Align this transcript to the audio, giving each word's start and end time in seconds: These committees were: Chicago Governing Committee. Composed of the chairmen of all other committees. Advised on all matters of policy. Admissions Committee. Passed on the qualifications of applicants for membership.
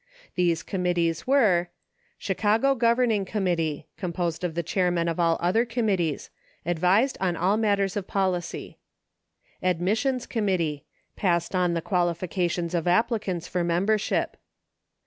These 0.33 0.63
committees 0.63 1.27
were: 1.27 1.67
Chicago 2.17 2.73
Governing 2.73 3.23
Committee. 3.23 3.85
Composed 3.97 4.43
of 4.43 4.55
the 4.55 4.63
chairmen 4.63 5.07
of 5.07 5.19
all 5.19 5.37
other 5.39 5.63
committees. 5.63 6.31
Advised 6.65 7.19
on 7.21 7.35
all 7.35 7.55
matters 7.55 7.95
of 7.95 8.07
policy. 8.07 8.79
Admissions 9.61 10.25
Committee. 10.25 10.85
Passed 11.15 11.53
on 11.53 11.75
the 11.75 11.83
qualifications 11.83 12.73
of 12.73 12.87
applicants 12.87 13.47
for 13.47 13.63
membership. 13.63 14.37